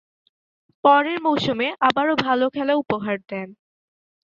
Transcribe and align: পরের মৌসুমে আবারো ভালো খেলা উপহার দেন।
পরের 0.83 1.17
মৌসুমে 1.21 1.67
আবারো 1.81 2.13
ভালো 2.25 2.45
খেলা 2.49 2.73
উপহার 2.75 3.17
দেন। 3.29 3.47